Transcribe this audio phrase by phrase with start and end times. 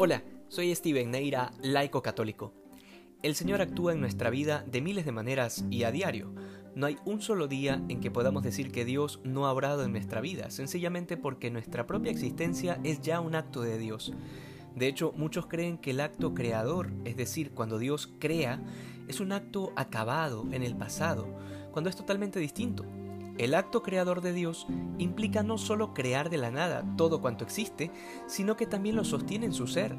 [0.00, 2.54] Hola, soy Steven Neira, laico católico.
[3.24, 6.32] El Señor actúa en nuestra vida de miles de maneras y a diario.
[6.76, 9.90] No hay un solo día en que podamos decir que Dios no ha obrado en
[9.90, 14.12] nuestra vida, sencillamente porque nuestra propia existencia es ya un acto de Dios.
[14.76, 18.62] De hecho, muchos creen que el acto creador, es decir, cuando Dios crea,
[19.08, 21.26] es un acto acabado en el pasado,
[21.72, 22.84] cuando es totalmente distinto.
[23.38, 24.66] El acto creador de Dios
[24.98, 27.92] implica no solo crear de la nada todo cuanto existe,
[28.26, 29.96] sino que también lo sostiene en su ser.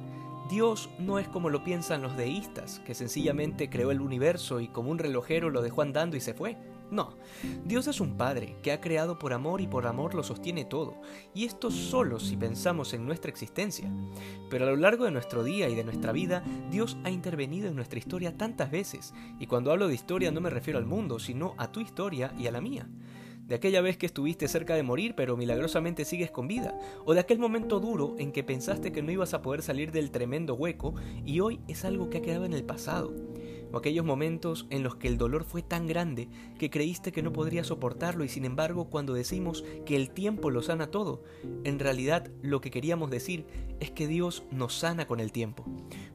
[0.49, 4.91] Dios no es como lo piensan los deístas, que sencillamente creó el universo y como
[4.91, 6.57] un relojero lo dejó andando y se fue.
[6.91, 7.15] No,
[7.63, 10.99] Dios es un Padre que ha creado por amor y por amor lo sostiene todo,
[11.33, 13.89] y esto solo si pensamos en nuestra existencia.
[14.49, 17.75] Pero a lo largo de nuestro día y de nuestra vida, Dios ha intervenido en
[17.75, 21.53] nuestra historia tantas veces, y cuando hablo de historia no me refiero al mundo, sino
[21.57, 22.89] a tu historia y a la mía
[23.49, 27.19] de aquella vez que estuviste cerca de morir pero milagrosamente sigues con vida, o de
[27.19, 30.93] aquel momento duro en que pensaste que no ibas a poder salir del tremendo hueco
[31.25, 33.28] y hoy es algo que ha quedado en el pasado
[33.71, 37.33] o aquellos momentos en los que el dolor fue tan grande que creíste que no
[37.33, 41.23] podrías soportarlo y sin embargo cuando decimos que el tiempo lo sana todo,
[41.63, 43.45] en realidad lo que queríamos decir
[43.79, 45.65] es que Dios nos sana con el tiempo.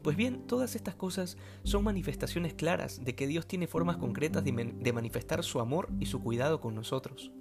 [0.03, 4.93] Pues bien, todas estas cosas son manifestaciones claras de que Dios tiene formas concretas de,
[4.93, 7.33] manifestar su amor y su cuidado con nosotros.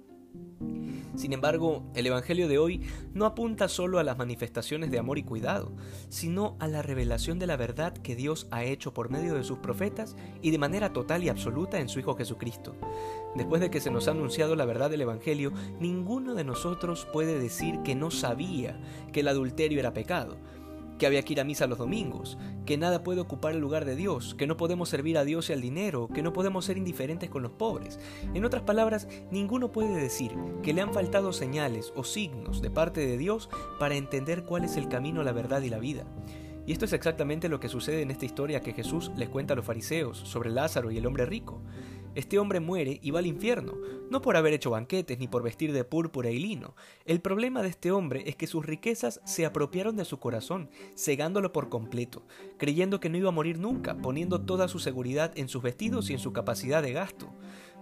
[1.16, 2.80] Sin embargo, el Evangelio de hoy
[3.12, 5.72] no apunta solo a las manifestaciones de amor y cuidado,
[6.08, 9.58] sino a la revelación de la verdad que Dios ha hecho por medio de sus
[9.58, 12.74] profetas y de manera total y absoluta en su Hijo Jesucristo.
[13.36, 17.38] Después de que se nos ha anunciado la verdad del Evangelio, ninguno de nosotros puede
[17.38, 18.80] decir que no sabía
[19.12, 20.36] que el adulterio era pecado,
[20.98, 23.96] que había que ir a misa los domingos, que nada puede ocupar el lugar de
[23.96, 27.30] Dios, que no podemos servir a Dios y al dinero, que no podemos ser indiferentes
[27.30, 27.98] con los pobres.
[28.34, 33.06] En otras palabras, ninguno puede decir que le han faltado señales o signos de parte
[33.06, 36.04] de Dios para entender cuál es el camino, la verdad y la vida.
[36.66, 39.56] Y esto es exactamente lo que sucede en esta historia que Jesús les cuenta a
[39.56, 41.60] los fariseos sobre Lázaro y el hombre rico.
[42.14, 43.74] Este hombre muere y va al infierno,
[44.10, 46.76] no por haber hecho banquetes ni por vestir de púrpura y lino.
[47.04, 51.52] El problema de este hombre es que sus riquezas se apropiaron de su corazón, cegándolo
[51.52, 52.22] por completo,
[52.56, 56.12] creyendo que no iba a morir nunca, poniendo toda su seguridad en sus vestidos y
[56.12, 57.32] en su capacidad de gasto.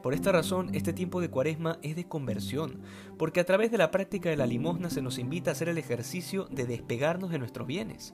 [0.03, 2.81] Por esta razón, este tiempo de cuaresma es de conversión,
[3.19, 5.79] porque a través de la práctica de la limosna se nos invita a hacer el
[5.79, 8.13] ejercicio de despegarnos de nuestros bienes.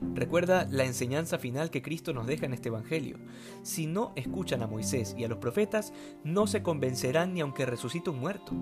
[0.00, 3.18] Recuerda la enseñanza final que Cristo nos deja en este Evangelio.
[3.62, 5.92] Si no escuchan a Moisés y a los profetas,
[6.24, 8.52] no se convencerán ni aunque resucite un muerto.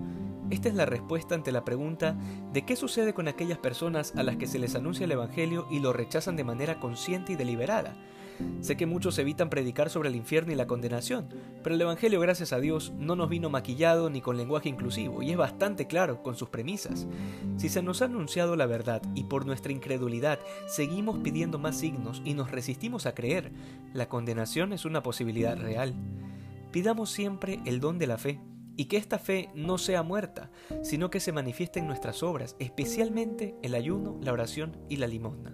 [0.49, 2.17] Esta es la respuesta ante la pregunta
[2.51, 5.79] de qué sucede con aquellas personas a las que se les anuncia el Evangelio y
[5.79, 7.95] lo rechazan de manera consciente y deliberada.
[8.61, 11.29] Sé que muchos evitan predicar sobre el infierno y la condenación,
[11.63, 15.31] pero el Evangelio, gracias a Dios, no nos vino maquillado ni con lenguaje inclusivo, y
[15.31, 17.07] es bastante claro con sus premisas.
[17.57, 22.21] Si se nos ha anunciado la verdad y por nuestra incredulidad seguimos pidiendo más signos
[22.25, 23.51] y nos resistimos a creer,
[23.93, 25.93] la condenación es una posibilidad real.
[26.71, 28.39] Pidamos siempre el don de la fe,
[28.79, 30.51] y que esta fe no sea muerta,
[30.83, 35.53] sino que se manifieste en nuestras obras, especialmente el ayuno, la oración y la limosna.